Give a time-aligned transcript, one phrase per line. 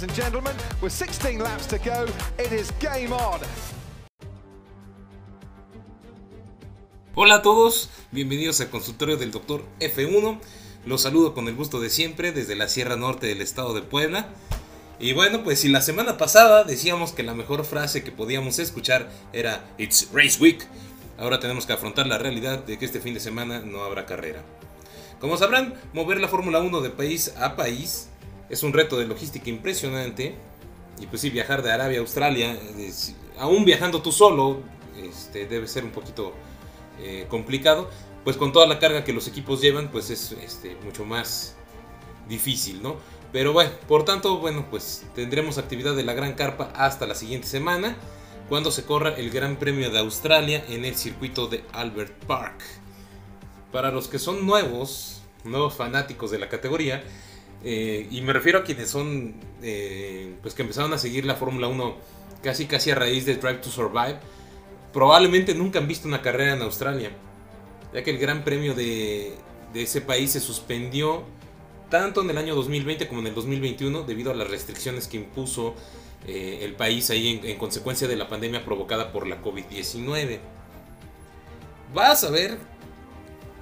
[0.00, 2.06] ladies and gentlemen, with 16 laps to go,
[2.38, 3.40] it is game on.
[7.14, 9.62] Hola a todos, bienvenidos al consultorio del Dr.
[9.80, 10.38] F1.
[10.86, 14.28] Los saludo con el gusto de siempre desde la Sierra Norte del estado de Puebla.
[14.98, 19.10] Y bueno, pues si la semana pasada decíamos que la mejor frase que podíamos escuchar
[19.32, 20.66] era It's Race Week,
[21.18, 24.42] ahora tenemos que afrontar la realidad de que este fin de semana no habrá carrera.
[25.20, 28.09] Como sabrán, mover la Fórmula 1 de país a país
[28.50, 30.34] es un reto de logística impresionante.
[31.00, 34.60] Y pues sí, viajar de Arabia a Australia, es- aún viajando tú solo,
[35.02, 36.34] este, debe ser un poquito
[37.02, 37.88] eh, complicado,
[38.24, 41.54] pues con toda la carga que los equipos llevan, pues es este, mucho más
[42.28, 42.96] difícil, ¿no?
[43.32, 47.46] Pero bueno, por tanto, bueno, pues tendremos actividad de la Gran Carpa hasta la siguiente
[47.46, 47.96] semana,
[48.50, 52.60] cuando se corra el Gran Premio de Australia en el circuito de Albert Park.
[53.72, 57.02] Para los que son nuevos, nuevos fanáticos de la categoría,
[57.62, 61.68] eh, y me refiero a quienes son, eh, pues que empezaron a seguir la Fórmula
[61.68, 61.96] 1
[62.42, 64.18] casi casi a raíz de Drive to Survive,
[64.92, 67.10] probablemente nunca han visto una carrera en Australia,
[67.92, 69.34] ya que el Gran Premio de,
[69.74, 71.22] ese país se suspendió
[71.90, 75.74] tanto en el año 2020 como en el 2021 debido a las restricciones que impuso
[76.26, 80.38] eh, el país ahí en, en consecuencia de la pandemia provocada por la COVID-19.
[81.92, 82.58] Vas a ver,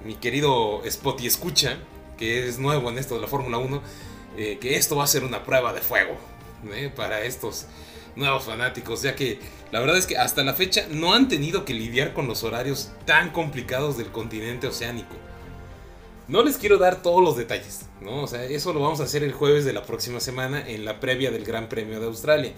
[0.05, 1.79] mi querido Spot y escucha,
[2.19, 3.81] que es nuevo en esto de la Fórmula 1,
[4.37, 6.17] eh, que esto va a ser una prueba de fuego
[6.73, 7.65] eh, para estos
[8.15, 9.39] nuevos fanáticos, ya que
[9.71, 12.91] la verdad es que hasta la fecha no han tenido que lidiar con los horarios
[13.05, 15.15] tan complicados del continente oceánico.
[16.27, 18.23] No les quiero dar todos los detalles, ¿no?
[18.23, 20.99] O sea, eso lo vamos a hacer el jueves de la próxima semana en la
[20.99, 22.51] previa del Gran Premio de Australia.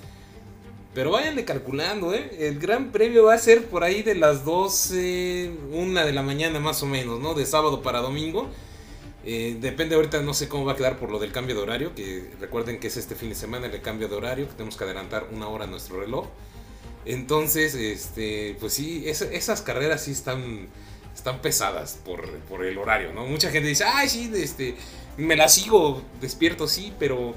[0.94, 2.36] Pero váyanle calculando, ¿eh?
[2.40, 6.60] El Gran Premio va a ser por ahí de las 12, una de la mañana
[6.60, 7.34] más o menos, ¿no?
[7.34, 8.50] De sábado para domingo.
[9.24, 11.94] Eh, depende ahorita, no sé cómo va a quedar por lo del cambio de horario,
[11.96, 14.84] que recuerden que es este fin de semana el cambio de horario, que tenemos que
[14.84, 16.28] adelantar una hora nuestro reloj.
[17.06, 20.68] Entonces, este, pues sí, es- esas carreras sí están,
[21.16, 23.26] están pesadas por, por el horario, ¿no?
[23.26, 24.76] Mucha gente dice, ay, sí, este,
[25.18, 27.36] me la sigo despierto, sí, pero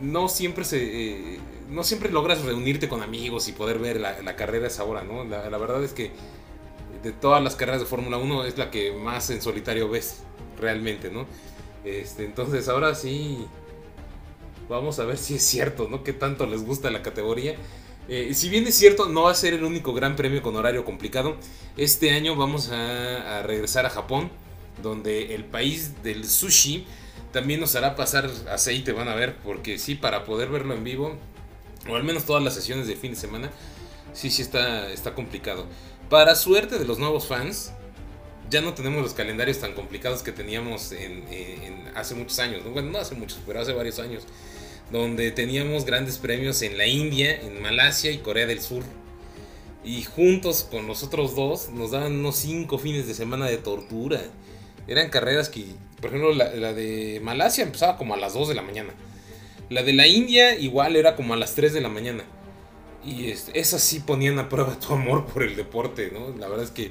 [0.00, 0.78] no siempre se...
[1.36, 1.40] eh,
[1.70, 5.24] no siempre logras reunirte con amigos y poder ver la, la carrera esa hora, ¿no?
[5.24, 6.12] La verdad es que
[7.02, 10.22] de todas las carreras de Fórmula 1 es la que más en solitario ves
[10.58, 11.26] realmente, ¿no?
[11.84, 13.46] Este, entonces ahora sí
[14.68, 16.02] vamos a ver si es cierto, ¿no?
[16.02, 17.56] Qué tanto les gusta la categoría.
[18.08, 20.84] Eh, si bien es cierto, no va a ser el único gran premio con horario
[20.84, 21.36] complicado.
[21.76, 24.30] Este año vamos a, a regresar a Japón,
[24.82, 26.86] donde el país del sushi
[27.32, 31.16] también nos hará pasar aceite, van a ver, porque sí, para poder verlo en vivo,
[31.88, 33.50] o al menos todas las sesiones de fin de semana,
[34.12, 35.66] sí, sí está, está complicado.
[36.10, 37.72] Para suerte de los nuevos fans,
[38.48, 42.70] ya no tenemos los calendarios tan complicados que teníamos en, en- hace muchos años, ¿no?
[42.70, 44.22] bueno, no hace muchos, pero hace varios años,
[44.92, 48.84] donde teníamos grandes premios en la India, en Malasia y Corea del Sur.
[49.84, 54.20] Y juntos con los otros dos nos daban unos cinco fines de semana de tortura.
[54.88, 55.64] Eran carreras que,
[56.00, 58.92] por ejemplo, la, la de Malasia empezaba como a las 2 de la mañana.
[59.70, 62.24] La de la India igual era como a las 3 de la mañana.
[63.06, 66.36] Y este, esas sí ponían a prueba tu amor por el deporte, ¿no?
[66.38, 66.90] La verdad es que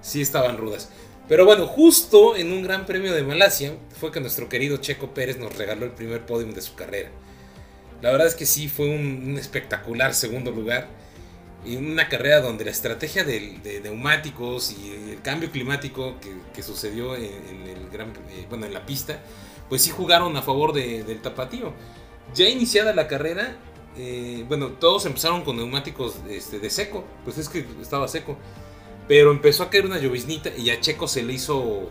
[0.00, 0.88] sí estaban rudas.
[1.28, 5.38] Pero bueno, justo en un gran premio de Malasia fue que nuestro querido Checo Pérez
[5.38, 7.10] nos regaló el primer podium de su carrera.
[8.02, 10.88] La verdad es que sí fue un, un espectacular segundo lugar.
[11.66, 17.16] Y una carrera donde la estrategia de, neumáticos y el cambio climático que, que sucedió
[17.16, 19.20] en, en el gran, eh, bueno, en la pista,
[19.70, 21.72] pues sí jugaron a favor de- del tapatío.
[22.34, 23.56] Ya iniciada la carrera,
[23.96, 28.36] eh, bueno, todos empezaron con neumáticos este, de seco, pues es que estaba seco.
[29.06, 31.90] Pero empezó a caer una lloviznita y a Checo se le hizo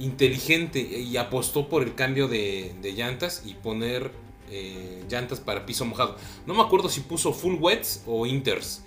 [0.00, 4.10] inteligente y apostó por el cambio de, llantas y poner
[4.50, 6.16] eh, llantas para piso mojado.
[6.46, 8.82] No me acuerdo si puso full wets o inters,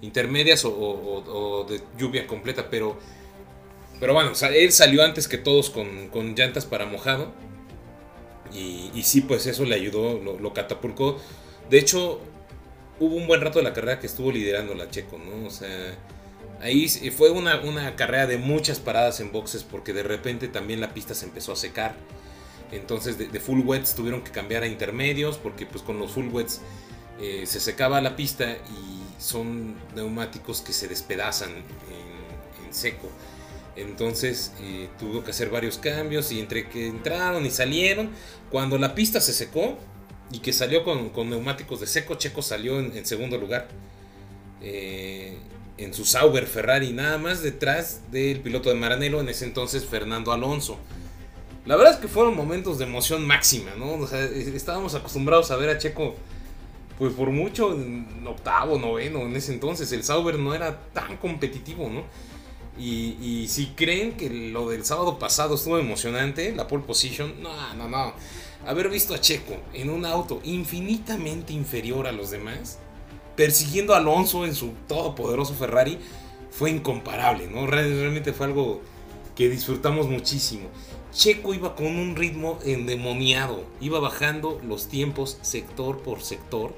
[0.00, 2.96] intermedias o, de lluvia completa, pero,
[3.98, 7.32] pero bueno, él salió antes que todos con, llantas para mojado.
[8.54, 11.18] Y, sí, pues eso le ayudó, lo, lo catapultó.
[11.70, 12.20] De hecho,
[12.98, 15.46] hubo un buen rato de la carrera que estuvo liderando la Checo, ¿no?
[15.46, 15.96] O sea,
[16.60, 20.94] ahí fue una, una carrera de muchas paradas en boxes porque de repente también la
[20.94, 21.94] pista se empezó a secar.
[22.72, 26.60] Entonces de, full wets tuvieron que cambiar a intermedios porque pues con los full wets
[27.20, 28.58] eh, se secaba la pista
[29.18, 32.18] son neumáticos que se despedazan en,
[32.70, 33.08] seco.
[33.76, 38.10] Entonces eh, tuvo que hacer varios cambios y entre que entraron y salieron,
[38.50, 39.78] cuando la pista se secó
[40.30, 43.68] y que salió con, neumáticos de seco, Checo salió en, segundo lugar.
[44.60, 45.38] Eh,
[45.78, 50.32] en su Sauber Ferrari, nada más detrás del piloto de Maranello, en ese entonces Fernando
[50.32, 50.76] Alonso.
[51.64, 54.04] La verdad es que fueron momentos de emoción máxima, ¿no?
[54.06, 56.16] estábamos acostumbrados a ver a Checo,
[56.98, 57.78] pues por mucho,
[58.26, 59.92] octavo, noveno, en ese entonces.
[59.92, 62.04] El Sauber no era tan competitivo, ¿no?
[62.76, 67.74] Y, y, si creen que lo del sábado pasado estuvo emocionante, la pole position, no,
[67.74, 68.14] no, no.
[68.66, 72.78] Haber visto a Checo en un auto infinitamente inferior a los demás,
[73.36, 75.98] persiguiendo a Alonso en su todopoderoso Ferrari,
[76.50, 77.66] fue incomparable, ¿no?
[77.66, 78.82] Realmente fue algo
[79.36, 80.68] que disfrutamos muchísimo.
[81.12, 86.74] Checo iba con un ritmo endemoniado, iba bajando los tiempos sector por sector,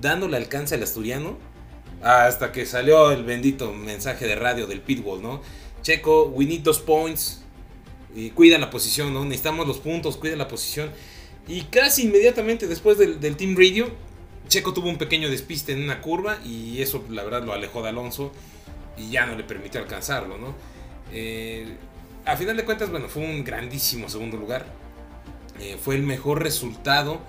[0.00, 1.38] dándole alcance al asturiano,
[2.02, 5.40] hasta que salió el bendito mensaje de radio del pitbull, ¿no?
[5.82, 7.42] Checo, we need those points,
[8.34, 9.24] cuida la posición, ¿no?
[9.24, 10.90] Necesitamos los puntos, cuida la posición.
[11.48, 13.90] Y casi inmediatamente después del, Team Radio,
[14.48, 17.90] Checo tuvo un pequeño despiste en una curva y eso la verdad lo alejó de
[17.90, 18.32] Alonso
[18.96, 20.54] y ya no le permitió alcanzarlo, ¿no?
[21.12, 21.76] Eh,
[22.24, 24.66] a final de cuentas, bueno, fue un grandísimo segundo lugar.
[25.60, 27.20] Eh, fue el mejor resultado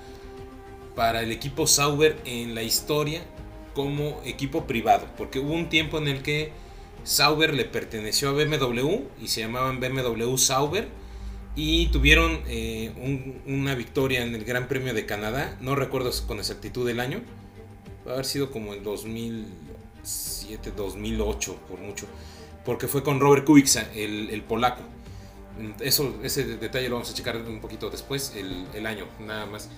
[0.95, 3.21] para el equipo Sauber en la historia
[3.75, 6.51] como equipo privado, porque hubo un tiempo en el que
[7.07, 10.89] Sauber le perteneció a BMW y se llamaban BMW Sauber
[11.55, 16.87] y tuvieron eh, una victoria en el Gran Premio de Canadá, no recuerdo con exactitud
[16.89, 17.21] el año,
[18.05, 22.07] va a haber sido como en 2007, 2008 por mucho
[22.67, 24.81] porque fue con Robert Kubica, el, polaco.
[25.79, 29.69] Eso, ese detalle lo vamos a checar un poquito después, el, año, nada más.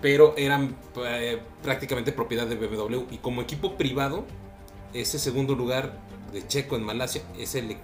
[0.00, 3.02] Pero eran eh, prácticamente propiedad de BMW.
[3.10, 4.26] Y como equipo privado,
[4.94, 5.98] ese segundo lugar
[6.32, 7.76] de Checo en Malasia es el,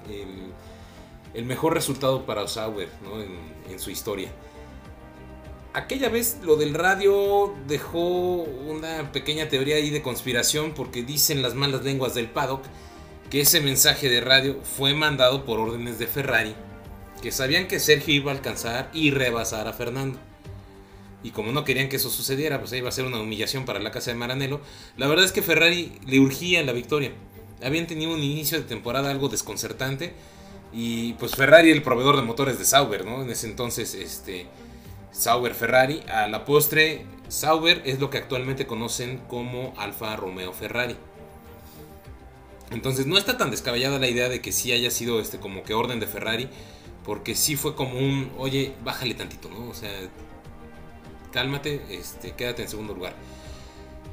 [1.34, 4.30] el, mejor resultado para Sauber en, en su historia
[5.74, 11.54] aquella vez lo del radio dejó una pequeña teoría ahí de conspiración porque dicen las
[11.54, 12.64] malas lenguas del paddock
[13.30, 16.54] que ese mensaje de radio fue mandado por órdenes de Ferrari,
[17.22, 20.18] que sabían que Sergio iba a alcanzar y rebasar a Fernando.
[21.22, 23.90] Y como no querían que eso sucediera, pues iba a ser una humillación para la
[23.90, 24.60] casa de Maranello.
[24.96, 27.12] La verdad es que Ferrari le urgía la victoria.
[27.62, 30.12] Habían tenido un inicio de temporada algo desconcertante.
[30.72, 33.22] Y pues Ferrari el proveedor de motores de Sauber, ¿no?
[33.22, 34.46] En ese entonces, este.
[35.12, 36.02] Sauber Ferrari.
[36.08, 40.96] A la postre, Sauber es lo que actualmente conocen como Alfa Romeo Ferrari.
[42.70, 45.74] Entonces no está tan descabellada la idea de que sí haya sido este como que
[45.74, 46.48] orden de Ferrari,
[47.04, 49.68] porque sí fue como un, oye, bájale tantito, ¿no?
[49.68, 49.90] O sea,
[51.32, 53.14] cálmate, este, quédate en segundo lugar.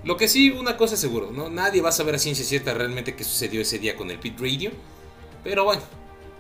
[0.04, 1.50] Lo que sí, una cosa es seguro, ¿no?
[1.50, 4.40] Nadie va a saber a ciencia cierta realmente qué sucedió ese día con el pit
[4.40, 4.72] radio,
[5.44, 5.82] pero bueno,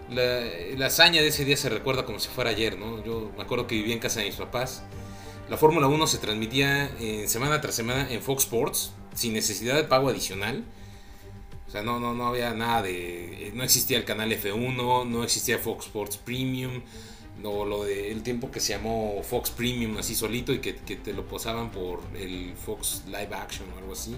[0.10, 0.42] la,
[0.77, 3.04] la hazaña de ese día se recuerda como si fuera ayer, ¿no?
[3.04, 4.83] Yo me acuerdo que vivía en casa de mis papás.
[5.49, 9.83] La Fórmula 1 se transmitía en semana tras semana en Fox Sports, sin necesidad de
[9.83, 10.64] pago adicional.
[11.68, 13.52] O sea, no, no, no había nada de.
[13.54, 16.81] No existía el canal F1, no existía Fox Sports Premium,
[17.42, 21.25] no, lo del tiempo que se llamó Fox Premium así solito y que, te lo
[21.25, 24.16] posaban por el Fox Live Action o algo así.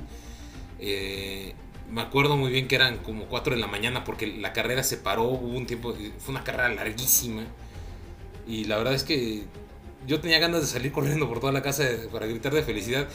[0.79, 1.53] Eh,
[1.89, 4.97] me acuerdo muy bien que eran como 4 de la mañana porque la carrera se
[4.97, 7.43] paró, hubo un tiempo, fue una carrera larguísima.
[8.47, 9.43] Y la verdad es que
[10.07, 13.07] yo tenía ganas de salir corriendo por toda la casa para gritar de felicidad.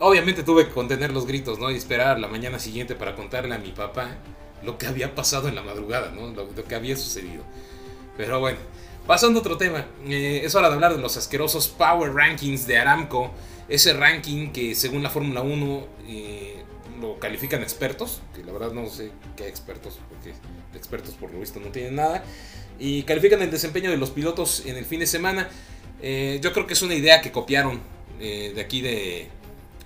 [0.00, 1.70] Obviamente tuve que contener los gritos, ¿no?
[1.70, 4.16] Y esperar la mañana siguiente para contarle a mi papá
[4.62, 6.28] lo que había pasado en la madrugada, ¿no?
[6.28, 7.42] Lo, que había sucedido.
[8.16, 8.58] Pero bueno,
[9.06, 9.86] pasando a otro tema.
[10.06, 13.32] Eh, es hora de hablar de los asquerosos Power Rankings de Aramco.
[13.68, 16.62] Ese ranking que según la Fórmula 1 eh,
[17.00, 18.20] lo califican expertos.
[18.34, 20.34] Que la verdad no sé qué expertos, porque
[20.76, 22.24] expertos por lo visto no tienen nada.
[22.78, 25.48] Y califican el desempeño de los pilotos en el fin de semana.
[26.02, 27.80] Eh, yo creo que es una idea que copiaron
[28.18, 29.28] de aquí de,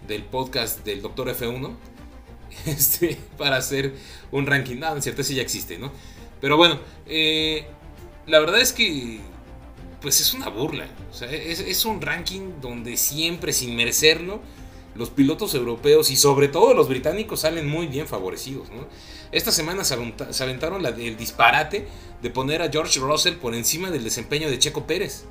[0.07, 1.75] del podcast del Doctor F1
[2.67, 3.95] este, para hacer
[4.31, 4.77] un ranking.
[4.77, 5.91] No, en cierto, sí ya existe, ¿no?
[6.41, 7.67] Pero bueno, eh,
[8.27, 9.21] la verdad es que
[10.01, 10.89] pues es una burla.
[11.11, 14.41] O sea, es, un ranking donde siempre, sin merecerlo,
[14.95, 18.71] los pilotos europeos y sobre todo los británicos salen muy bien favorecidos.
[18.71, 18.87] ¿no?
[19.31, 19.95] Esta semana se,
[20.43, 21.87] aventaron el disparate
[22.23, 25.25] de poner a George Russell por encima del desempeño de Checo Pérez.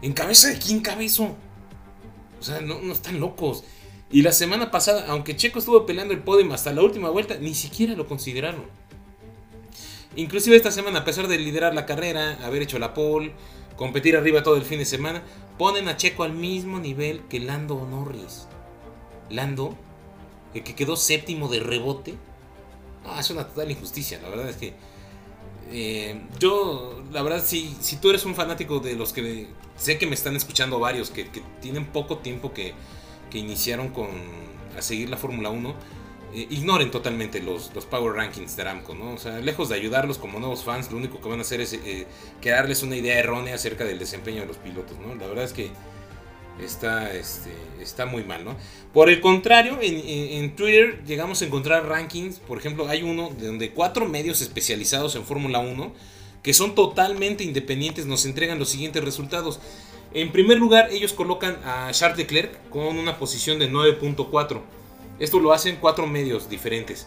[0.00, 1.36] ¿En cabeza de quién cabezó?
[2.40, 3.62] O sea, no, no están locos.
[4.10, 7.54] Y la semana pasada, aunque Checo estuvo peleando el podium hasta la última vuelta, ni
[7.54, 8.64] siquiera lo consideraron.
[10.16, 13.32] Inclusive esta semana, a pesar de liderar la carrera, haber hecho la pole,
[13.76, 15.22] competir arriba todo el fin de semana,
[15.58, 18.46] ponen a Checo al mismo nivel que Lando Norris.
[19.30, 19.76] Lando
[20.52, 22.14] que quedó séptimo de rebote.
[23.04, 24.74] No, es una total injusticia, la verdad es que
[25.70, 30.06] eh, yo, la verdad, si, si tú eres un fanático de los que sé que
[30.06, 31.24] me están escuchando varios que,
[31.60, 32.74] tienen poco tiempo que,
[33.30, 34.08] que, iniciaron con
[34.76, 35.74] a seguir la Fórmula 1,
[36.34, 39.12] eh, ignoren totalmente los, los, Power Rankings de Aramco, ¿no?
[39.12, 41.74] O sea, lejos de ayudarlos como nuevos fans, lo único que van a hacer es
[41.74, 42.06] eh,
[42.40, 45.14] crearles una idea errónea acerca del desempeño de los pilotos, ¿no?
[45.14, 45.70] La verdad es que
[46.58, 48.56] está, este, está muy mal, ¿no?
[48.92, 54.08] Por el contrario, en, Twitter llegamos a encontrar rankings, por ejemplo, hay uno donde cuatro
[54.08, 55.92] medios especializados en Fórmula 1,
[56.42, 59.60] que son totalmente independientes, nos entregan los siguientes resultados.
[60.14, 64.60] En primer lugar, ellos colocan a Charles Leclerc con una posición de 9.4.
[65.18, 67.06] Esto lo hacen cuatro medios diferentes.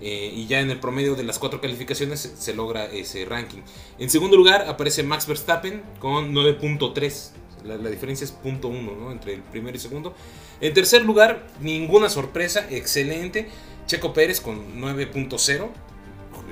[0.00, 3.62] Eh, y ya en el promedio de las cuatro calificaciones se logra ese ranking.
[3.98, 7.30] En segundo lugar aparece Max Verstappen con 9.3.
[7.64, 10.14] La, diferencia es punto uno, Entre el primero y segundo.
[10.60, 13.48] En tercer lugar, ninguna sorpresa, excelente.
[13.86, 15.68] Checo Pérez con 9.0.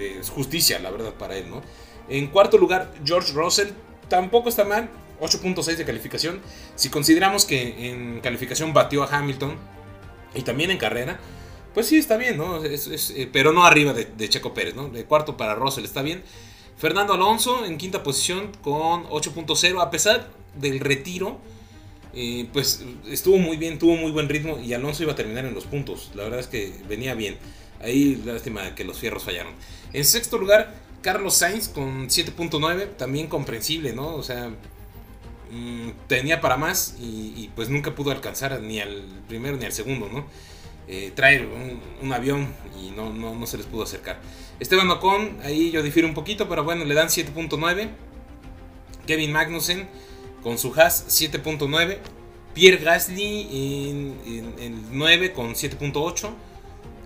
[0.00, 1.62] Es justicia, la verdad, para él, ¿no?
[2.08, 3.68] En cuarto lugar, George Russell.
[4.08, 4.88] Tampoco está mal.
[5.20, 6.40] 8.6 de calificación.
[6.75, 9.56] Si consideramos que en calificación batió a Hamilton
[10.34, 11.18] y también en carrera,
[11.74, 12.64] pues sí, está bien, ¿no?
[12.64, 14.88] Eh, pero no arriba de, de, Checo Pérez, ¿no?
[14.88, 16.22] De cuarto para Russell está bien.
[16.76, 21.40] Fernando Alonso en quinta posición con 8.0, a pesar del retiro,
[22.16, 25.54] eh, pues estuvo muy bien, tuvo muy buen ritmo y Alonso iba a terminar en
[25.54, 26.10] los puntos.
[26.14, 27.36] La verdad es que venía bien.
[27.80, 29.52] Ahí lástima que los fierros fallaron.
[29.92, 34.14] En sexto lugar, Carlos Sainz con 7.9, también comprensible, ¿no?
[34.14, 34.50] O sea,
[35.54, 40.08] mm, tenía para más y, pues nunca pudo alcanzar ni al primero ni al segundo,
[40.12, 40.26] ¿no?
[40.87, 41.49] Eh, traer
[42.02, 42.46] un, avión
[42.78, 44.20] y no, no, no, se les pudo acercar.
[44.61, 47.88] Esteban Ocon, ahí yo difiero un poquito, pero bueno, le dan 7.9.
[49.06, 49.88] Kevin Magnussen
[50.42, 51.99] con su Haas 7.9.
[52.54, 56.30] Pierre Gasly en, el 9 con 7.8.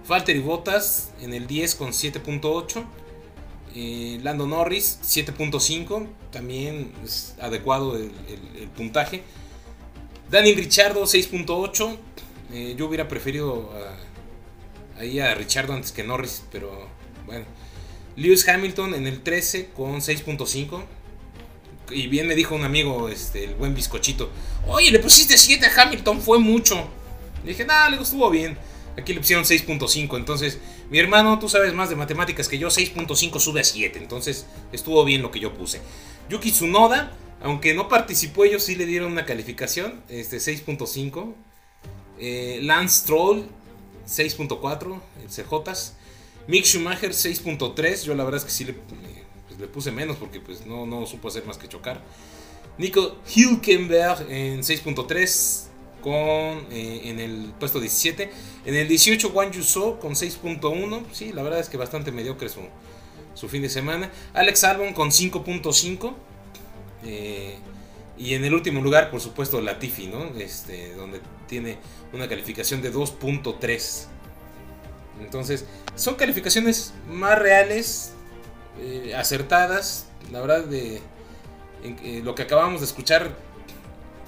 [0.06, 2.84] Valtteri Bottas en el 10 con 7.8.
[3.74, 6.06] Eh, Lando Norris 7.5.
[6.30, 8.10] También es adecuado el,
[8.76, 9.22] puntaje.
[10.30, 11.96] Daniel Richardo 6.8.
[12.52, 13.70] Eh, yo hubiera preferido
[14.96, 16.88] a, ahí a Richardo antes que Norris, pero
[17.26, 17.44] bueno.
[18.16, 20.82] Lewis Hamilton en el 13 con 6.5
[21.90, 24.30] y bien me dijo un amigo, este, el buen bizcochito,
[24.66, 26.88] oye, le pusiste 7 a Hamilton, fue mucho.
[27.44, 28.58] Le dije, nada, le estuvo bien.
[28.96, 30.58] Aquí le pusieron 6.5, entonces,
[30.90, 35.04] mi hermano, tú sabes más de matemáticas que yo, 6.5 sube a 7, entonces estuvo
[35.04, 35.80] bien lo que yo puse.
[36.30, 41.34] Yuki Tsunoda, aunque no participó, ellos sí le dieron una calificación, este 6.5.
[42.20, 43.46] Eh, Lance Stroll,
[44.06, 45.94] 6.4, el CJs.
[46.48, 48.74] Mick Schumacher, 6.3, yo la verdad es que sí le
[49.58, 52.00] le puse menos porque pues no, no supo hacer más que chocar.
[52.78, 55.67] Nico Hülkenberg en 6.3
[56.00, 58.30] con eh, en el puesto 17.
[58.64, 61.02] En el 18 Juan Yuso con 6.1.
[61.12, 62.60] Sí, la verdad es que bastante mediocre su,
[63.34, 64.10] su fin de semana.
[64.34, 66.14] Alex Albon con 5.5.
[67.04, 67.56] Eh,
[68.16, 70.24] y en el último lugar, por supuesto, Latifi, ¿no?
[70.38, 71.78] Este, donde tiene
[72.12, 74.06] una calificación de 2.3.
[75.20, 75.64] Entonces,
[75.94, 78.12] son calificaciones más reales
[78.80, 80.06] eh, acertadas.
[80.32, 81.00] La verdad, de
[82.22, 83.36] lo que acabamos de escuchar,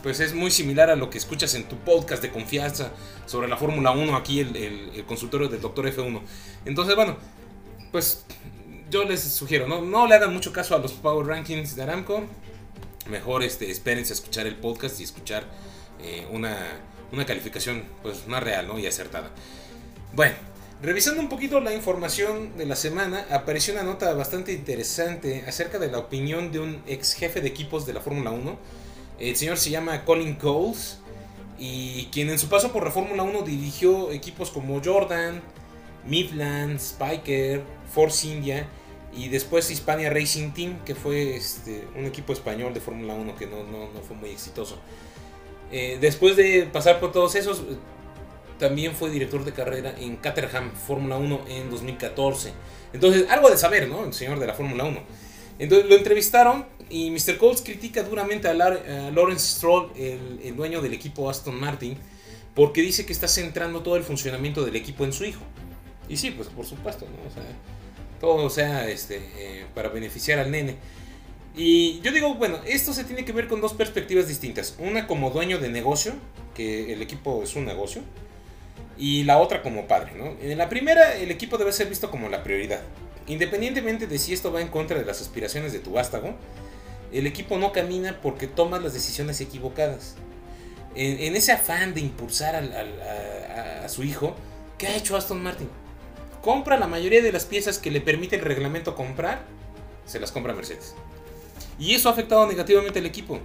[0.02, 2.90] pues es muy similar a lo que escuchas en tu podcast de confianza
[3.26, 6.20] sobre la Fórmula 1, aquí el, consultorio del Doctor F1.
[6.64, 7.16] Entonces, bueno,
[7.92, 8.24] pues
[8.90, 12.24] yo les sugiero, no, no le hagan mucho caso a los Power Rankings de Aramco.
[13.08, 15.44] Mejor este, espérense a escuchar el podcast y escuchar
[16.02, 16.56] eh, una,
[17.12, 18.78] una calificación pues más real ¿no?
[18.78, 19.30] y acertada.
[20.12, 20.34] Bueno,
[20.82, 25.90] Revisando un poquito la información de la semana, apareció una nota bastante interesante acerca de
[25.90, 28.58] la opinión de un ex jefe de equipos de la Fórmula 1.
[29.20, 30.98] El señor se llama Colin Coles
[31.58, 35.42] y quien en su paso por la Fórmula 1 dirigió equipos como Jordan,
[36.06, 37.62] Midland, Spiker,
[37.92, 38.66] Force India
[39.12, 43.46] y después Hispania Racing Team, que fue este, un equipo español de Fórmula 1 que
[43.46, 43.58] no,
[44.08, 44.78] fue muy exitoso.
[45.70, 47.62] Eh, después de pasar por todos esos,
[48.58, 52.52] también fue director de carrera en Caterham Fórmula 1 en 2014.
[52.94, 54.04] Entonces, algo de saber, ¿no?
[54.06, 54.98] El señor de la Fórmula 1.
[55.58, 57.38] Entonces lo entrevistaron y Mr.
[57.38, 61.96] Coles critica duramente a, Lawrence Stroll, el, dueño del equipo Aston Martin,
[62.54, 65.40] porque dice que está centrando todo el funcionamiento del equipo en su hijo.
[66.08, 67.28] Y sí, pues por supuesto, ¿no?
[67.28, 67.44] O sea,
[68.20, 70.76] todo sea este, eh, para beneficiar al nene.
[71.56, 74.74] Y yo digo, bueno, esto se tiene que ver con dos perspectivas distintas.
[74.78, 76.14] Una como dueño de negocio,
[76.54, 78.02] que el equipo es un negocio,
[78.98, 80.12] y la otra como padre.
[80.16, 80.36] ¿no?
[80.40, 82.82] En la primera, el equipo debe ser visto como la prioridad.
[83.26, 86.34] Independientemente de si esto va en contra de las aspiraciones de tu vástago,
[87.12, 90.16] el equipo no camina porque tomas las decisiones equivocadas.
[90.94, 94.36] En, ese afán de impulsar a, su hijo,
[94.80, 95.68] ¿Qué ha hecho Aston Martin?
[96.40, 99.44] Compra la mayoría de las piezas que le permite el reglamento comprar,
[100.06, 100.94] se las compra Mercedes.
[101.78, 103.40] Y eso ha afectado negativamente al equipo.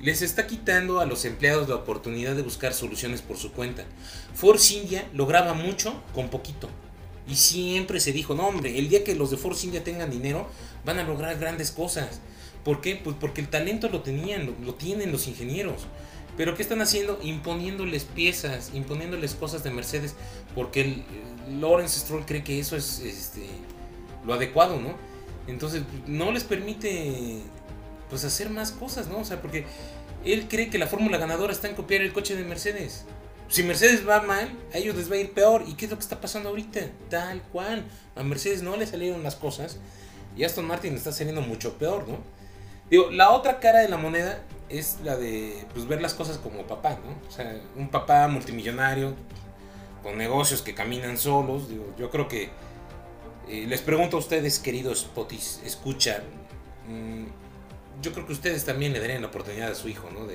[0.00, 3.84] Les está quitando a los empleados la oportunidad de buscar soluciones por su cuenta.
[4.32, 6.68] Force India lograba mucho con poquito.
[7.26, 10.46] Y siempre se dijo, no hombre, el día que los de Force India tengan dinero,
[10.84, 12.20] van a lograr grandes cosas.
[12.64, 12.96] ¿Por qué?
[12.96, 15.82] Pues porque el talento lo tenían, lo, tienen los ingenieros.
[16.36, 17.18] Pero ¿qué están haciendo?
[17.22, 20.14] Imponiéndoles piezas, imponiéndoles cosas de Mercedes,
[20.54, 21.04] porque el,
[21.60, 23.46] Lawrence Stroll cree que eso es este,
[24.26, 24.94] lo adecuado, ¿no?
[25.46, 27.40] Entonces no les permite
[28.08, 29.18] pues hacer más cosas, ¿no?
[29.18, 29.66] O sea, porque
[30.24, 33.04] él cree que la fórmula ganadora está en copiar el coche de Mercedes.
[33.48, 35.64] Si Mercedes va mal, a ellos les va a ir peor.
[35.66, 36.80] ¿Y qué es lo que está pasando ahorita?
[37.10, 37.84] Tal cual.
[38.16, 39.78] A Mercedes no le salieron las cosas.
[40.36, 42.18] Y Aston Martin está saliendo mucho peor, ¿no?
[42.90, 46.66] Digo, la otra cara de la moneda es la de pues, ver las cosas como
[46.66, 47.28] papá, ¿no?
[47.28, 49.14] O sea, un papá multimillonario,
[50.02, 51.68] con negocios que caminan solos.
[51.68, 52.50] Digo, yo creo que
[53.48, 56.22] eh, les pregunto a ustedes, queridos potis, escuchan.
[56.88, 57.26] Mm,
[58.02, 60.26] yo creo que ustedes también le darían la oportunidad a su hijo, ¿no?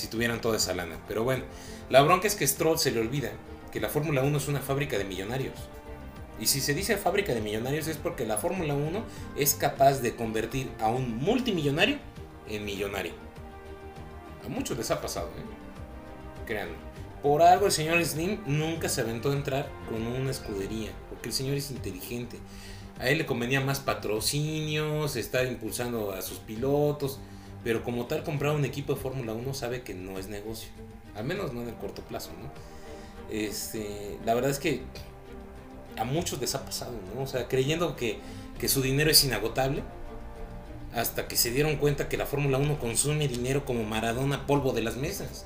[0.00, 0.96] Si tuvieran toda esa lana.
[1.06, 1.44] Pero bueno,
[1.88, 3.30] la bronca es que Stroll se le olvida
[3.72, 5.54] que la Fórmula 1 es una fábrica de millonarios.
[6.40, 9.04] Y si se dice fábrica de millonarios es porque la Fórmula 1
[9.36, 11.98] es capaz de convertir a un multimillonario
[12.48, 13.12] en millonario.
[14.44, 16.46] A muchos les ha pasado, ¿eh?
[16.46, 16.90] Créanme.
[17.22, 21.34] Por algo el señor Slim nunca se aventó a entrar con una escudería, porque el
[21.34, 22.38] señor es inteligente.
[22.98, 27.20] A él le convenía más patrocinios, estar impulsando a sus pilotos,
[27.64, 30.70] pero como tal comprar un equipo de Fórmula 1 sabe que no es negocio,
[31.14, 32.50] al menos no en el corto plazo, ¿no?
[33.30, 34.82] Este, la verdad es que
[35.96, 37.22] a muchos les ha pasado, ¿no?
[37.22, 38.18] O sea, creyendo que,
[38.58, 39.82] que su dinero es inagotable,
[40.94, 44.82] hasta que se dieron cuenta que la Fórmula 1 consume dinero como Maradona polvo de
[44.82, 45.44] las mesas.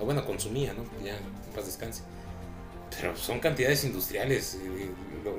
[0.00, 0.84] O bueno, consumía, ¿no?
[1.04, 2.02] Ya, en paz descanse.
[2.90, 4.90] Pero son cantidades industriales, eh,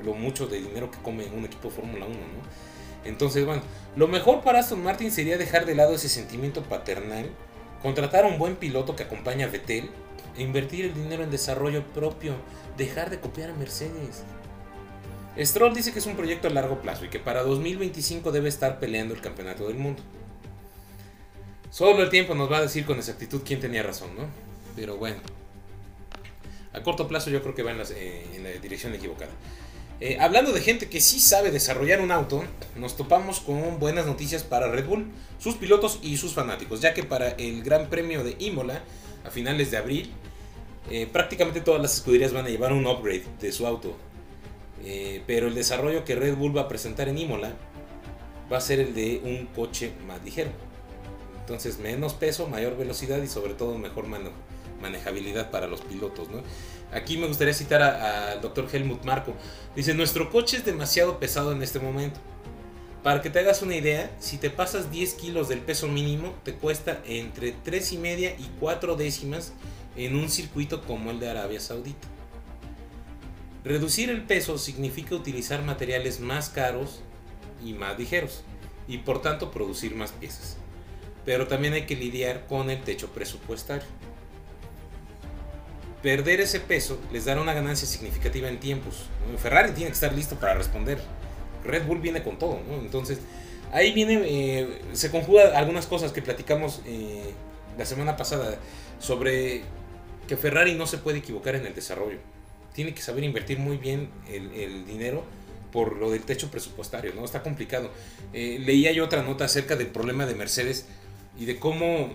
[0.04, 2.77] lo, mucho de dinero que come un equipo de Fórmula 1, ¿no?
[3.04, 3.62] Entonces, bueno,
[3.96, 7.30] lo mejor para Aston Martin sería dejar de lado ese sentimiento paternal,
[7.82, 9.90] contratar a un buen piloto que acompañe a Vettel
[10.36, 12.34] e invertir el dinero en desarrollo propio,
[12.76, 14.22] dejar de copiar a Mercedes.
[15.38, 18.80] Stroll dice que es un proyecto a largo plazo y que para 2025 debe estar
[18.80, 20.02] peleando el campeonato del mundo.
[21.70, 24.24] Solo el tiempo nos va a decir con exactitud quién tenía razón, ¿no?
[24.74, 25.18] Pero bueno,
[26.72, 29.30] a corto plazo yo creo que va en, eh, la dirección equivocada.
[30.00, 32.44] Eh, hablando de gente que sí sabe desarrollar un auto,
[32.76, 37.02] nos topamos con buenas noticias para Red Bull, sus pilotos y sus fanáticos, ya que
[37.02, 38.80] para el Gran Premio de Imola,
[39.24, 40.12] a finales de abril,
[40.88, 43.96] eh, prácticamente todas las escuderías van a llevar un upgrade de su auto.
[44.84, 47.52] Eh, pero el desarrollo que Red Bull va a presentar en Imola
[48.50, 50.50] va a ser el de un coche más ligero.
[51.48, 54.06] Entonces menos peso, mayor velocidad y sobre todo mejor
[54.82, 56.28] manejabilidad para los pilotos.
[56.92, 59.32] Aquí me gustaría citar al doctor Helmut Marco.
[59.74, 62.20] Dice, nuestro coche es demasiado pesado en este momento.
[63.02, 66.52] Para que te hagas una idea, si te pasas 10 kilos del peso mínimo, te
[66.52, 69.54] cuesta entre 3 y media y 4 décimas
[69.96, 72.06] en un circuito como el de Arabia Saudita.
[73.64, 77.00] Reducir el peso significa utilizar materiales más caros
[77.64, 78.42] y más ligeros
[78.86, 80.58] y por tanto producir más piezas.
[81.28, 83.84] Pero también hay que lidiar con el techo presupuestario.
[86.02, 89.04] Perder ese peso les dará una ganancia significativa en tiempos.
[89.36, 90.98] Ferrari tiene que estar listo para responder.
[91.66, 93.18] Red Bull viene con todo, Entonces,
[93.72, 97.34] ahí viene, eh, se conjuga algunas cosas que platicamos eh,
[97.76, 98.56] la semana pasada
[98.98, 99.64] sobre
[100.26, 102.20] que Ferrari no se puede equivocar en el desarrollo.
[102.72, 105.24] Tiene que saber invertir muy bien el, dinero
[105.72, 107.22] por lo del techo presupuestario, ¿no?
[107.22, 107.90] Está complicado.
[108.32, 110.86] Eh, leía otra nota acerca del problema de Mercedes
[111.38, 112.10] y de cómo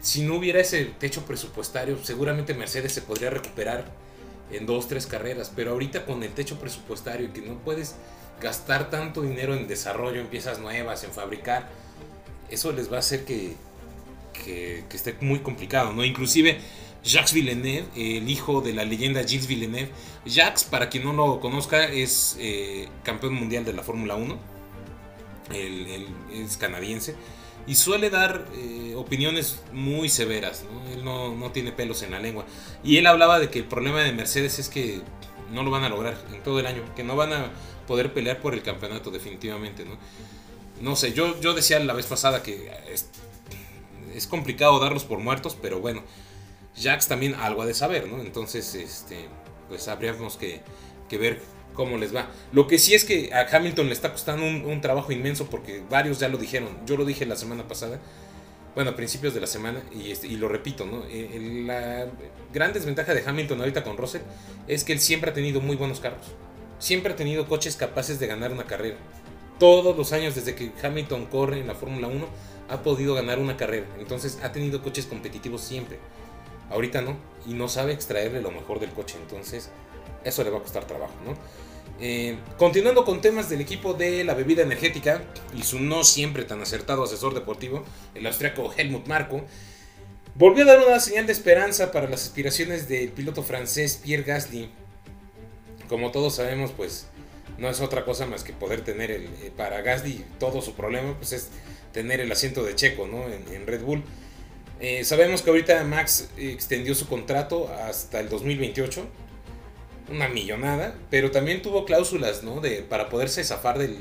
[0.00, 3.84] si no hubiera ese techo presupuestario, seguramente Mercedes se podría recuperar
[4.50, 7.96] en dos, tres carreras, pero ahorita con el techo presupuestario y que no puedes
[8.40, 11.68] gastar tanto dinero en desarrollo, en piezas nuevas, en fabricar,
[12.50, 13.54] eso les va a hacer que,
[14.32, 16.04] que, que esté muy complicado, ¿no?
[16.04, 16.60] Inclusive
[17.06, 19.90] Jacques Villeneuve, el hijo de la leyenda Gilles Villeneuve.
[20.24, 24.36] Jacques, para quien no lo conozca, es eh, campeón mundial de la Fórmula 1.
[25.54, 27.14] Él, es canadiense.
[27.66, 30.64] Y suele dar eh, opiniones muy severas.
[30.64, 30.92] ¿no?
[30.92, 32.46] Él no, tiene pelos en la lengua.
[32.84, 35.00] Y él hablaba de que el problema de Mercedes es que
[35.52, 36.82] no lo van a lograr en todo el año.
[36.94, 37.50] Que no van a
[37.86, 39.84] poder pelear por el campeonato definitivamente.
[39.84, 39.98] No,
[40.80, 43.08] no sé, yo, yo decía la vez pasada que es,
[44.14, 45.56] es complicado darlos por muertos.
[45.60, 46.02] Pero bueno
[46.78, 48.20] Jax también algo ha de saber, ¿no?
[48.20, 49.28] Entonces, este,
[49.68, 50.62] pues habríamos que,
[51.10, 51.40] ver
[51.76, 52.28] cómo les va.
[52.52, 56.18] Lo que sí es que a Hamilton le está costando un, trabajo inmenso porque varios
[56.18, 56.70] ya lo dijeron.
[56.86, 58.00] Yo lo dije la semana pasada.
[58.74, 61.04] bueno, a principios de la semana, y, este, y lo repito, ¿no?
[61.08, 62.08] Eh, la
[62.52, 64.20] gran desventaja de Hamilton ahorita con Russell
[64.66, 66.26] es que él siempre ha tenido muy buenos carros.
[66.78, 68.96] Siempre ha tenido coches capaces de ganar una carrera.
[69.58, 72.26] Todos los años desde que Hamilton corre en la Fórmula 1
[72.68, 73.86] ha podido ganar una carrera.
[73.98, 75.98] Entonces ha tenido coches competitivos siempre.
[76.70, 77.16] Ahorita no.
[77.46, 79.16] Y no sabe extraerle lo mejor del coche.
[79.22, 79.70] Entonces
[80.24, 81.34] eso le va a costar trabajo, ¿no?
[81.98, 85.22] Eh, continuando con temas del equipo de la bebida energética
[85.56, 89.44] y su no siempre tan acertado asesor deportivo, el austriaco Helmut Marko,
[90.34, 94.68] volvió a dar una señal de esperanza para las aspiraciones del piloto francés Pierre Gasly.
[95.88, 97.06] Como todos sabemos, pues
[97.56, 101.16] no es otra cosa más que poder tener el, eh, para Gasly todo su problema
[101.16, 101.48] pues es
[101.92, 103.24] tener el asiento de Checo ¿no?
[103.26, 104.02] en, Red Bull.
[104.80, 109.06] Eh, sabemos que ahorita Max extendió su contrato hasta el 2028
[110.10, 112.60] una millonada, pero también tuvo cláusulas, ¿no?
[112.60, 113.96] De, para poderse zafar del,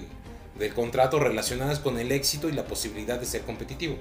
[0.74, 3.98] contrato relacionadas con el éxito y la posibilidad de ser competitivo.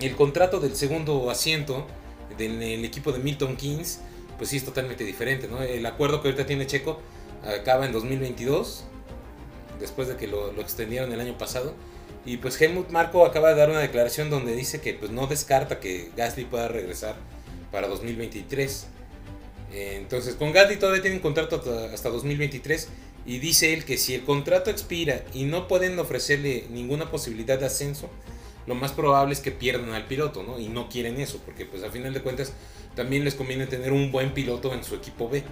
[0.00, 1.86] El contrato del segundo asiento
[2.36, 4.00] del equipo de Milton Keynes,
[4.36, 5.62] pues sí es totalmente diferente, ¿no?
[5.62, 7.00] El acuerdo que ahorita tiene Checo
[7.44, 8.84] acaba en 2022,
[9.80, 11.74] después de que lo, lo extendieron el año pasado.
[12.24, 15.80] Y pues Helmut Marco acaba de dar una declaración donde dice que pues no descarta
[15.80, 17.16] que Gasly pueda regresar
[17.70, 18.88] para 2023.
[19.72, 22.88] Entonces, con Gasly todavía tienen contrato hasta 2023
[23.26, 27.66] y dice él que si el contrato expira y no pueden ofrecerle ninguna posibilidad de
[27.66, 28.08] ascenso,
[28.66, 30.58] lo más probable es que pierdan al piloto, ¿no?
[30.58, 32.52] Y no quieren eso, porque pues a final de cuentas
[32.94, 35.42] también les conviene tener un buen piloto en su equipo B.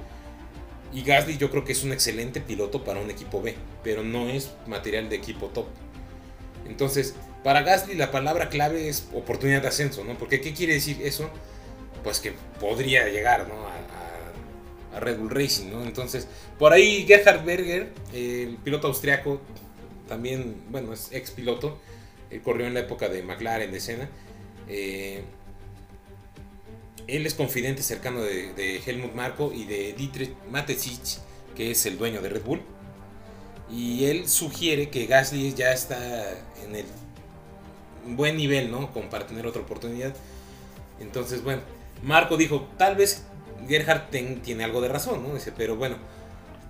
[0.93, 4.29] Y Gasly yo creo que es un excelente piloto para un equipo B, pero no
[4.29, 5.67] es material de equipo top.
[6.67, 10.17] Entonces, para Gasly la palabra clave es oportunidad de ascenso, ¿no?
[10.19, 11.31] Porque ¿qué quiere decir eso?
[12.03, 13.55] Pues que podría llegar, ¿no?
[15.01, 15.83] Red Bull Racing, ¿no?
[15.83, 16.29] Entonces,
[16.59, 19.41] por ahí Gerhard Berger, el piloto austriaco,
[20.09, 21.79] también, bueno, es ex piloto,
[22.31, 24.09] él corrió en la época de McLaren de Senna.
[24.69, 25.23] Eh,
[27.07, 31.21] él es confidente cercano de, Helmut Marko y de Dietrich Mateschitz,
[31.55, 32.61] que es el dueño de Red Bull.
[33.71, 36.31] Y él sugiere que Gasly ya está
[36.65, 36.87] en el
[38.17, 38.93] buen nivel, ¿no?
[39.11, 40.15] Para tener otra oportunidad.
[41.01, 41.63] Entonces, bueno,
[42.03, 43.25] Marco dijo, tal vez
[43.69, 44.09] Gerhard
[44.43, 45.35] tiene algo de razón, ¿no?
[45.35, 45.97] Dice, pero bueno,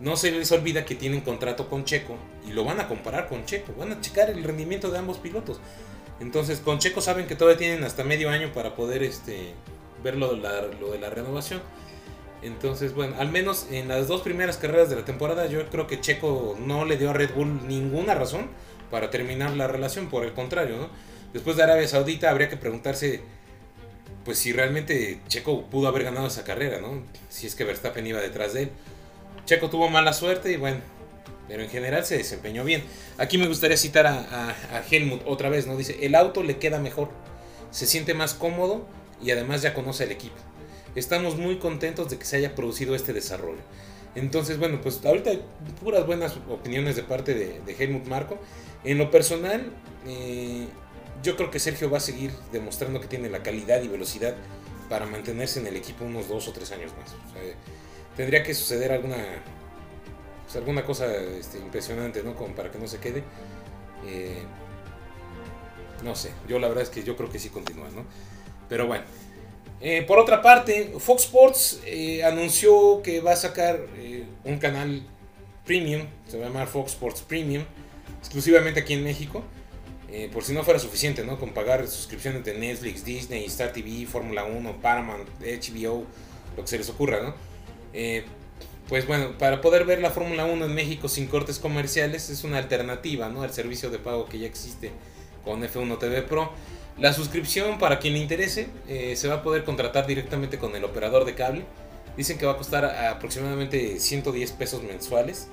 [0.01, 3.44] no se les olvida que tienen contrato con Checo y lo van a comparar con
[3.44, 5.61] Checo, van a checar el rendimiento de ambos pilotos.
[6.20, 9.53] Entonces, con Checo saben que todavía tienen hasta medio año para poder este,
[10.03, 11.61] ver lo de, la, renovación.
[12.42, 16.01] Entonces, bueno, al menos en las dos primeras carreras de la temporada, yo creo que
[16.01, 18.49] Checo no le dio a Red Bull ninguna razón
[18.90, 20.88] para terminar la relación, por el contrario, ¿no?
[21.33, 23.20] Después de Arabia Saudita habría que preguntarse
[24.27, 27.01] pues si realmente Checo pudo haber ganado esa carrera, ¿no?
[27.29, 28.71] Si es que Verstappen iba detrás de él.
[29.45, 30.81] Checo tuvo mala suerte y bueno,
[31.47, 32.83] pero en general se desempeñó bien.
[33.19, 35.77] Aquí me gustaría citar a, Helmut otra vez, ¿no?
[35.77, 37.09] Dice, el auto le queda mejor,
[37.71, 38.85] se siente más cómodo
[39.23, 40.35] y además ya conoce el equipo.
[40.97, 43.62] Estamos muy contentos de que se haya producido este desarrollo.
[44.17, 45.45] Entonces, bueno, pues ahorita hay
[45.81, 48.39] puras buenas opiniones de parte de, Helmut Marco.
[48.83, 49.71] En lo personal,
[50.05, 50.67] eh,
[51.27, 54.37] yo creo que Sergio va a seguir demostrando que tiene la calidad y velocidad
[54.89, 57.15] para mantenerse en el equipo unos dos o tres años más.
[58.17, 59.17] tendría que suceder alguna
[60.45, 62.37] pues, alguna cosa este, impresionante, ¿no?
[62.37, 63.25] Como para que no se quede.
[64.07, 64.45] Eh,
[66.05, 68.05] no sé, yo la verdad es que yo creo que sí continúa, ¿no?
[68.69, 69.05] Pero bueno.
[69.81, 73.81] Eh, por otra parte, Fox Sports eh, anunció que va a sacar
[74.45, 75.03] un canal
[75.67, 77.65] premium, se va a llamar Fox Sports Premium,
[78.21, 79.43] exclusivamente aquí en México.
[80.11, 81.38] Eh, por si no fuera suficiente, ¿no?
[81.38, 86.07] Con pagar suscripciones de Netflix, Disney, Star TV, Fórmula 1, Paramount, HBO,
[86.57, 87.35] lo que se les ocurra, ¿no?
[87.92, 88.25] Eh,
[88.88, 92.59] pues bueno, para poder ver la Fórmula 1 en México sin cortes comerciales es una
[92.59, 93.42] alternativa, ¿no?
[93.42, 94.92] Al servicio de pago que ya existe
[95.45, 96.53] con F1 TV Pro.
[96.99, 100.85] La suscripción, para quien le interese, eh, se va a poder contratar directamente con el
[100.85, 101.64] operador de cable.
[102.16, 105.49] Dicen que va a costar aproximadamente 110 pesos mensuales.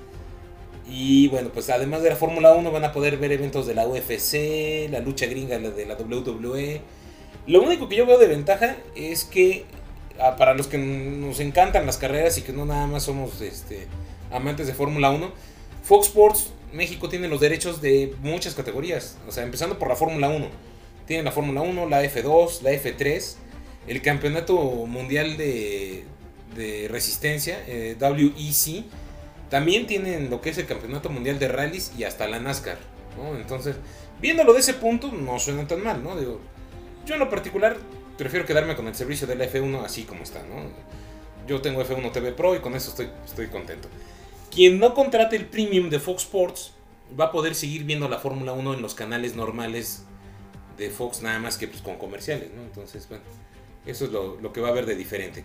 [0.90, 3.88] Y bueno, pues además de la Fórmula 1 van a poder ver eventos de la
[3.88, 6.82] UFC, la lucha gringa de la WWE.
[7.48, 9.66] Lo único que yo veo de ventaja es que
[10.20, 13.88] ah, para los que nos encantan las carreras y que no nada más somos este,
[14.32, 15.32] amantes de Fórmula 1,
[15.84, 19.18] Fox Sports México tiene los derechos de muchas categorías.
[19.28, 20.48] O sea, empezando por la Fórmula 1.
[21.06, 23.36] Tienen la Fórmula 1, la F2, la F3,
[23.88, 24.56] el Campeonato
[24.88, 26.06] Mundial de,
[26.90, 28.86] Resistencia, eh, WEC
[29.54, 32.80] también tienen lo que es el Campeonato Mundial de Rallys y hasta la NASCAR.
[33.38, 33.76] Entonces,
[34.20, 36.20] viéndolo de ese punto, no suena tan mal, ¿no?
[36.20, 36.40] Digo,
[37.06, 37.78] yo en lo particular
[38.18, 40.56] prefiero quedarme con el servicio de la F1 así como está, ¿no?
[41.48, 43.90] Yo tengo F1 TV Pro y con eso estoy, estoy contento.
[44.50, 46.72] Quien no contrate el premium de Fox Sports
[47.20, 50.02] va a poder seguir viendo la Fórmula 1 en los canales normales
[50.80, 52.64] de Fox nada más que pues con comerciales, ¿no?
[52.64, 53.24] Entonces, bueno,
[53.86, 55.44] eso es lo, lo que va a haber de diferente.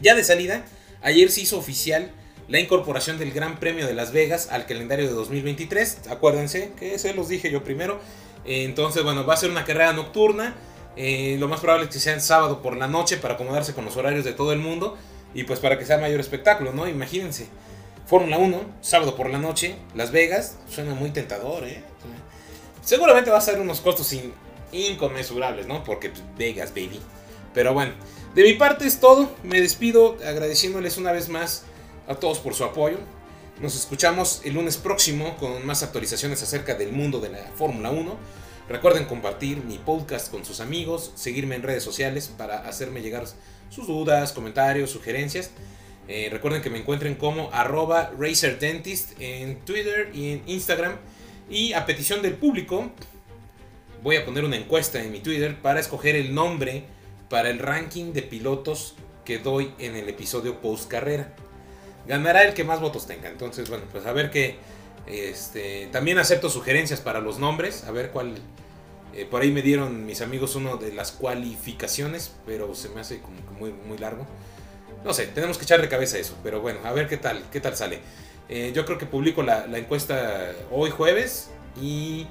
[0.00, 0.64] Ya de salida,
[1.02, 2.10] ayer se hizo oficial
[2.48, 6.08] la incorporación del Gran Premio de Las Vegas al calendario de 2023.
[6.10, 8.00] Acuérdense que se los dije yo primero.
[8.44, 10.54] Entonces, bueno, va a ser una carrera nocturna.
[10.96, 13.84] Eh, lo más probable es que sea en sábado por la noche para acomodarse con
[13.84, 14.96] los horarios de todo el mundo
[15.34, 16.88] y pues para que sea mayor espectáculo, ¿no?
[16.88, 17.48] Imagínense,
[18.06, 21.82] Fórmula 1, sábado por la noche, Las Vegas, suena muy tentador, ¿eh?
[22.82, 24.14] Seguramente va a ser unos costos
[24.72, 25.84] inconmensurables, ¿no?
[25.84, 27.00] Porque pues, Vegas, baby.
[27.52, 27.92] Pero bueno,
[28.34, 29.30] de mi parte es todo.
[29.42, 31.64] Me despido agradeciéndoles una vez más
[32.06, 32.98] a todos por su apoyo.
[33.60, 38.16] Nos escuchamos el lunes próximo con más actualizaciones acerca del mundo de la Fórmula 1.
[38.68, 43.24] Recuerden compartir mi podcast con sus amigos, seguirme en redes sociales para hacerme llegar
[43.70, 45.50] sus dudas, comentarios, sugerencias.
[46.08, 50.96] Eh, recuerden que me encuentren como arroba RacerDentist en Twitter y en Instagram.
[51.48, 52.90] Y a petición del público,
[54.02, 56.84] voy a poner una encuesta en mi Twitter para escoger el nombre
[57.30, 61.34] para el ranking de pilotos que doy en el episodio post carrera.
[62.06, 63.28] Ganará el que más votos tenga.
[63.28, 64.56] Entonces, bueno, pues a ver qué
[65.06, 68.34] este, también acepto sugerencias para los nombres, a ver cuál...
[69.14, 73.20] Eh, por ahí me dieron mis amigos uno de las cualificaciones, pero se me hace
[73.20, 74.26] como muy, muy largo.
[75.04, 77.76] No sé, tenemos que echarle cabeza eso, pero bueno, a ver qué tal, qué tal
[77.76, 78.00] sale.
[78.48, 82.26] Eh, yo creo que publico la, encuesta hoy jueves y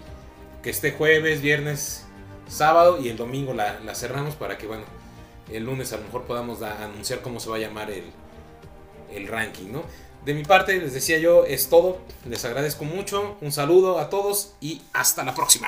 [0.62, 2.06] que esté jueves, viernes,
[2.48, 4.84] sábado y el domingo la, cerramos para que, bueno,
[5.52, 8.04] el lunes a lo mejor podamos anunciar cómo se va a llamar el,
[9.15, 9.84] el ranking, ¿no?
[10.25, 11.99] De mi parte, les decía yo, es todo.
[12.28, 13.38] Les agradezco mucho.
[13.41, 15.67] Un saludo a todos y hasta la próxima.